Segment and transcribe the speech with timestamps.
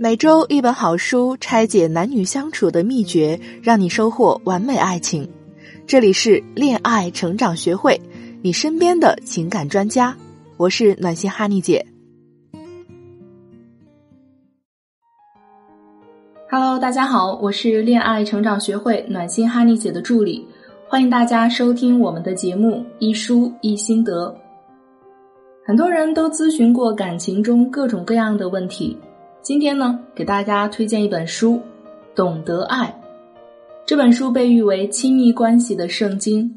[0.00, 5.28] 每周一本好书，拆解男女相处的秘诀，让你收获完美爱情。
[5.88, 8.00] 这里是恋爱成长学会，
[8.40, 10.16] 你身边的情感专家。
[10.56, 11.84] 我是暖心哈尼姐。
[16.48, 20.46] Hello，大家好，我是恋爱成长学会暖心哈尼姐的助理，
[20.86, 24.28] 欢迎大家收听我们的节目《一书一心得》。
[25.66, 28.96] 很多人都咨询过感情中各种各样的问题。
[29.40, 31.54] 今天呢，给大家推荐一本书
[32.14, 32.86] 《懂得爱》。
[33.86, 36.52] 这本书被誉为亲密关系的圣经，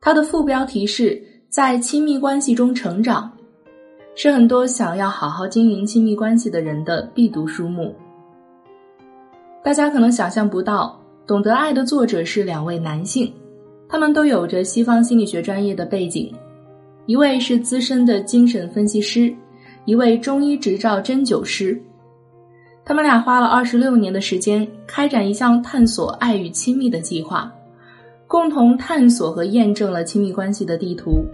[0.00, 3.32] 它的副标题是在亲密关系中成长，
[4.14, 7.94] 是很多想要好好经营亲密关系的人的必读书目。
[9.62, 13.32] 大家可能想象不到，《懂得爱》的作者是两位男性，
[13.88, 16.30] 他们都有着西方心理学专业的背景，
[17.06, 19.34] 一位是资深的精神分析师，
[19.86, 21.80] 一位中医执照针灸师。
[22.84, 27.50] 他们俩花了二十六年的时间，开展一项探索爱与亲密的计划，
[28.26, 31.24] 共同探索和验证了亲密关系的地图。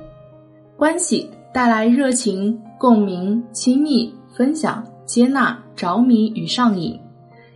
[0.76, 7.00] 关系带来热情、共鸣、亲密、分享、接纳、着迷与上瘾，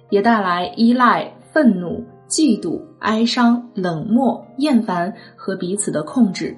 [0.09, 6.57] 也带来依赖、愤怒、嫉妒、哀伤、冷漠、厌烦和彼此的控制。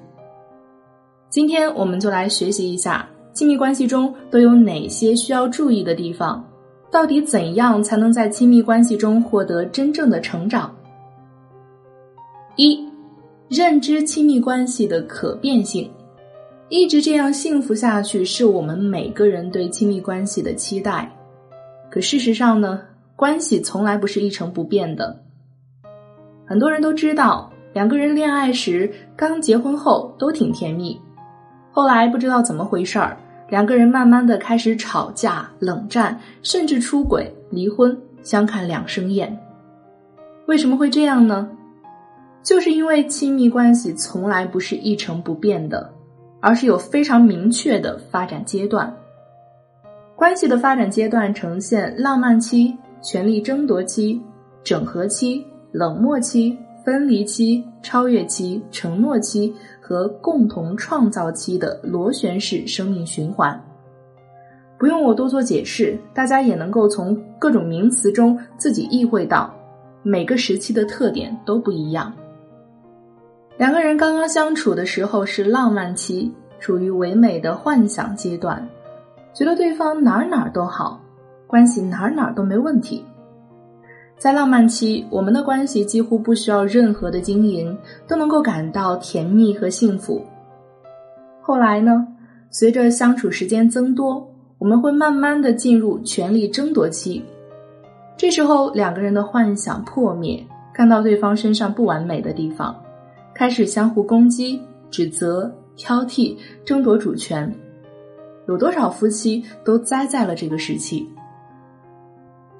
[1.29, 6.43] 今天我们就来学习一下亲密关系中都有哪些需要注意的地方。
[6.95, 10.73] 到底怎样才能在亲密关系中获得真正的成长？
[12.55, 12.89] 一，
[13.49, 15.91] 认知亲密关系的可变性，
[16.69, 21.11] 一直这样幸福下去是我们每个人对亲密关系的期待。
[21.91, 22.81] 可事实上呢，
[23.17, 25.21] 关系从来不是一成不变的。
[26.47, 30.97] 很多人都知道，两个人恋爱时刚结婚后都挺甜蜜，
[31.73, 33.17] 后来不知道怎么回事儿。
[33.49, 39.39] 两个人慢慢的开始吵架、冷战，甚至出轨、离婚，相看两生厌。
[40.47, 41.49] 为什么会这样呢？
[42.43, 45.91] 就是因为亲密关系从来不是一成不变的，
[46.41, 48.95] 而是有非常明确的发展阶段。
[50.17, 54.21] 关系的发展阶段呈现浪漫期、权力争夺期、
[54.63, 59.55] 整合期、冷漠期、分离期、超越期、承诺期。
[59.87, 63.63] 和共同创造期的螺旋式生命循环，
[64.79, 69.55] 不用我多做解释，大家也能够从各种名词中自己意会到，
[70.03, 72.11] 每个时期的特点都不一样。
[73.59, 78.67] 两个人刚刚相处的时候是浪漫期，处于唯美的幻想阶段，
[79.35, 80.99] 觉得对方哪哪都好，
[81.47, 83.05] 关系哪哪都没问题。
[84.17, 87.77] 在浪漫期，我们的关系几乎不需要任何的经营，
[88.09, 90.25] 都能够感到甜蜜和幸福。
[91.43, 92.07] 后来呢，
[92.51, 94.27] 随着相处时间增多，
[94.59, 97.23] 我们会慢慢的进入权力争夺期。
[98.17, 100.43] 这时候，两个人的幻想破灭，
[100.73, 102.75] 看到对方身上不完美的地方，
[103.35, 104.59] 开始相互攻击、
[104.91, 107.53] 指责、挑剔、争夺主权。
[108.47, 111.07] 有多少夫妻都栽在了这个时期？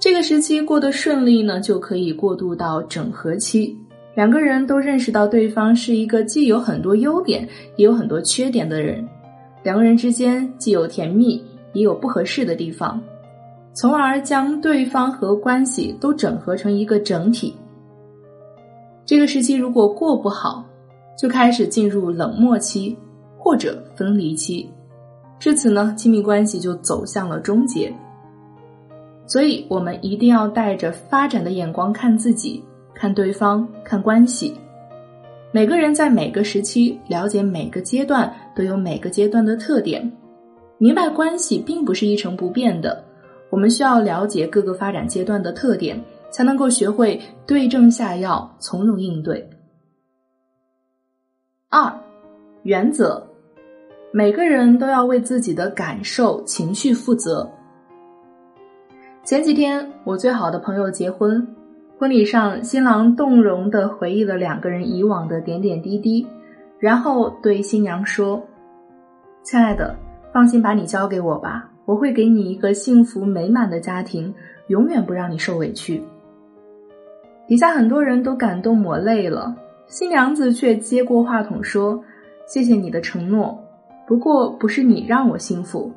[0.05, 3.75] 这个时期过得顺利呢，就可以过渡到整合期。
[4.15, 9.03] 两个人都认识到对方是一个既有很多优点，也有很多缺点的人。
[9.63, 11.43] 两个人之间既有甜蜜，
[11.73, 13.01] 也有不合适的地方，
[13.73, 17.55] 从而将对方和关系都整合成一个整体。
[19.07, 20.63] 这个时期如果过不好，
[21.19, 22.95] 就开始进入冷漠期
[23.39, 24.69] 或者分离期，
[25.39, 27.91] 至此呢，亲密关系就走向了终结。
[29.27, 32.63] 所以，我们一定要带着发展的眼光看自己、
[32.95, 34.55] 看对方、看关系。
[35.51, 40.13] 每个人在每个时期了解每个阶段都有每个阶段的特点，
[40.79, 43.03] 明白关系并不是一成不变的。
[43.51, 45.99] 我们需要了解各个发展阶段的特点，
[46.31, 49.49] 才能够学会对症下药、从容应对。
[51.71, 51.93] 二，
[52.65, 53.23] 原则：
[54.13, 57.49] 每个人都要为自己的感受、情绪负责。
[59.25, 61.49] 前几天，我最好的朋友结婚，
[61.99, 66.27] 婚礼上，新郎动容的回忆了两个人以往的点点滴滴，
[66.79, 68.43] 然后对新娘说
[69.43, 69.97] ：“亲爱的，
[70.31, 74.35] 放心把你交给我吧，我会给你一个幸福美满的家庭，
[74.67, 76.03] 永远不让你受委屈。”
[77.49, 79.57] 底下很多人都感动抹泪了，
[79.87, 81.99] 新娘子却接过话筒说
[82.47, 83.59] ：“谢谢你的承诺，
[84.07, 85.91] 不过不是你让我幸福。”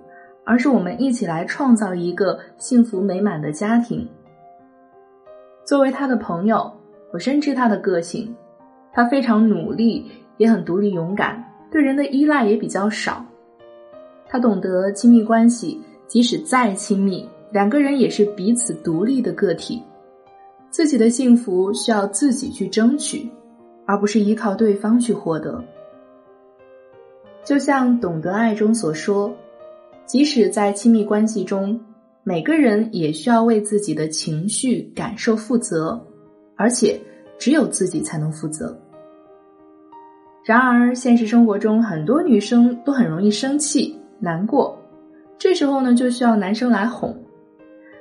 [0.48, 4.08] 而是我们一起来创造一个幸福美满的家庭。
[5.66, 6.72] 作为他的朋友，
[7.12, 8.34] 我深知他的个性，
[8.94, 13.26] 他非常努力，也很独立勇敢，对人的依赖也比较少。
[14.26, 19.84] 他懂得亲密关系，即使再亲密，两个人也是彼此独立的个体，
[20.70, 23.30] 自己的幸福需要自己去争取，
[23.86, 25.62] 而不是依靠对方去获得。
[27.44, 29.34] 就像《懂得爱》中所说，
[30.08, 31.78] 即使在亲密关系中，
[32.24, 36.02] 每个人也需要为自己的情绪感受负责，
[36.56, 36.98] 而且
[37.38, 38.76] 只有自己才能负责。
[40.46, 44.82] 然而，现实生活中很多女生都很容易生气、难过，
[45.38, 47.14] 这时候呢，就需要男生来哄。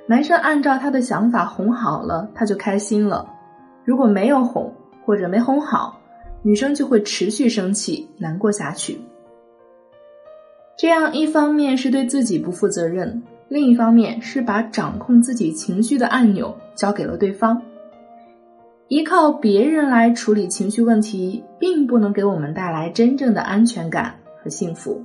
[0.07, 3.27] 男生按照他的想法哄好了，他就开心了；
[3.83, 4.73] 如果没有哄
[5.05, 5.99] 或者没哄好，
[6.41, 8.97] 女生就会持续生气、难过下去。
[10.77, 17.59] 这样一方面是对自己不负责任，另一方面是把掌控自己情绪的按钮交给了对方。
[18.87, 25.03] 依靠别人来处理情绪问题，并不能给我们带来真正的安全感和幸福。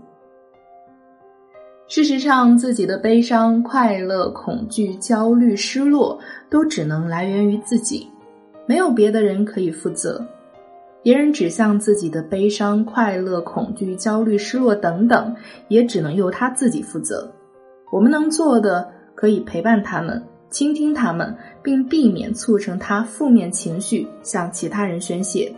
[1.88, 6.18] 事实上，自己的悲伤、快乐、恐惧、焦虑、失落，
[6.50, 8.06] 都只能来源于自己，
[8.66, 10.24] 没有别的人可以负责。
[11.02, 15.34] 别人指向自己的悲伤、快乐、恐惧、焦虑、失落等等，
[15.68, 17.28] 也只能由他自己负责。
[17.90, 25.52] 我们能做的，可以陪伴他们，倾听他们，并避免促成他负面情绪向其他人宣泄。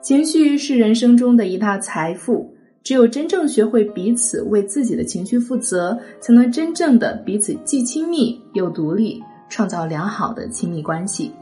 [0.00, 11.32] 情绪是人生中的一大财富，只有真正学会彼此为自己的情绪负责，才能真正的彼此既亲密又独立，创造良好的亲密关系。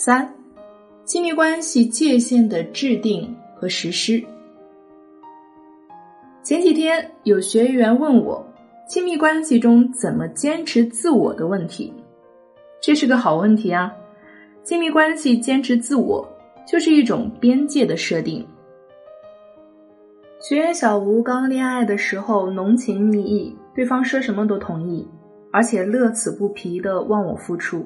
[0.00, 0.32] 三，
[1.04, 4.22] 亲密关系界限的制定和实施。
[6.44, 8.46] 前几天有学员问我，
[8.88, 11.92] 亲密关系中怎么坚持自我的问题，
[12.80, 13.92] 这是个好问题啊！
[14.62, 16.24] 亲密关系坚持自我，
[16.64, 18.46] 就是一种边界的设定。
[20.38, 25.04] 学员小吴刚恋爱的时候浓情蜜意，对方说什么都同意，
[25.50, 27.84] 而且乐此不疲的忘我付出。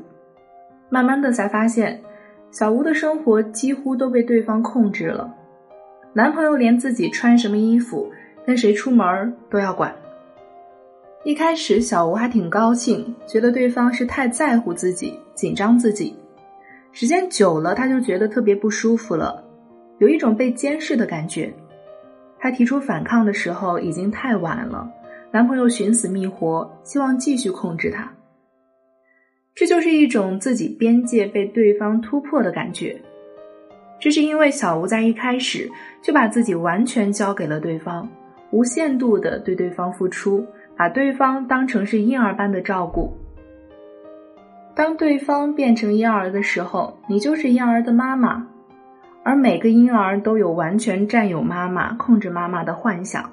[0.93, 2.03] 慢慢的才发现，
[2.51, 5.35] 小吴的生活几乎都被对方控制了。
[6.13, 8.13] 男朋友连自己穿什么衣服、
[8.45, 9.91] 跟谁出门都要管。
[11.25, 16.15] 一开始，小吴还挺高兴，觉得对方是太在乎自己、紧张自己。
[16.93, 19.43] 时间久了，他就觉得特别不舒服了，
[19.97, 21.51] 有一种被监视的感觉。
[22.39, 24.87] 他提出反抗的时候已经太晚了，
[25.31, 28.13] 男朋友寻死觅活，希望继续控制他。
[29.55, 32.99] 这就是一种自己边界被对方突破的感觉，
[34.01, 35.71] 这是因为小吴在一开始
[36.03, 38.09] 就把自己完全交给了对方，
[38.51, 43.15] 无限度的对对方付出，把对方当成是婴儿般的照顾。
[44.75, 48.49] 当对方变成婴儿的时候，你就是婴儿的妈妈，
[49.23, 53.31] 而每个婴儿都有完全占有妈妈、控制妈妈的幻想。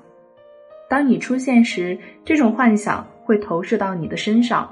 [0.89, 4.69] 当你出现时，这种幻想会投射到你的身上。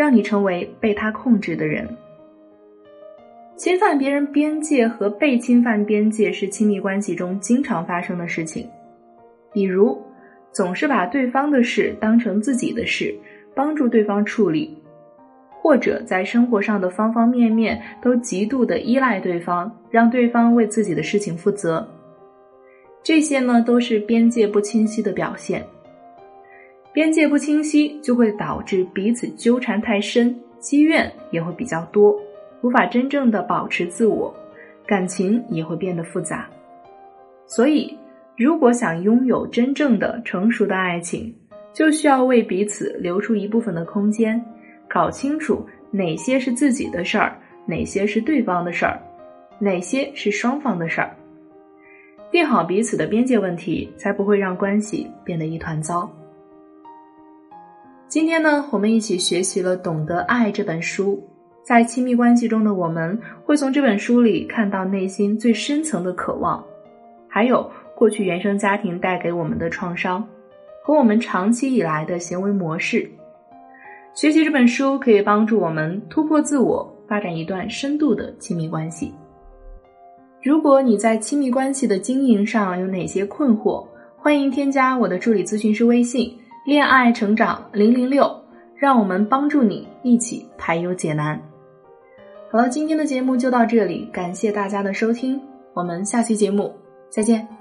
[0.00, 1.86] 让你成为被他控制的人。
[3.54, 8.66] 侵犯别人边界和被侵犯边界是亲密关系中经常发生的事情，
[9.52, 10.00] 比如
[10.52, 13.14] 总是把对方的事当成自己的事，
[13.54, 14.74] 帮助对方处理，
[15.50, 21.86] 或者在生活上的方方面面都极度的依赖对方，让对方为自己的事情负责。
[23.02, 25.62] 这些呢，都是边界不清晰的表现。
[26.92, 32.18] 边界不清晰，就会导致彼此纠缠太深，积怨也会比较多，
[32.62, 34.34] 无法真正的保持自我，
[34.86, 36.48] 感情也会变得复杂。
[37.46, 37.96] 所以，
[38.36, 41.32] 如果想拥有真正的成熟的爱情，
[41.72, 44.44] 就需要为彼此留出一部分的空间，
[44.88, 49.00] 搞清楚哪些是自己的事儿，哪些是对方的事儿，
[49.60, 51.14] 哪些是双方的事儿，
[52.32, 56.10] 定好彼此的边界问题，才不会让关系变得一团糟。
[58.10, 61.22] 今天呢，我们一起学习了《懂得爱》这本书。
[61.62, 66.60] 在亲密关系中的我们，会从这本书里看到内心最深层的渴望，
[67.28, 70.26] 还有过去原生家庭带给我们的创伤，
[70.82, 73.08] 和我们长期以来的行为模式。
[74.12, 79.14] 学习这本书可以帮助我们突破自我，发展一段深度的亲密关系。
[80.42, 83.86] 如果你在亲密关系的经营上有哪些困惑，
[84.16, 86.36] 欢迎添加我的助理咨询师微信。
[86.64, 88.42] 恋爱成长零零六，
[88.76, 91.40] 让我们帮助你一起排忧解难。
[92.50, 95.40] 好了，今天的节目就到这里，感谢大家的收听，
[95.72, 96.74] 我们下期节目
[97.08, 97.59] 再见。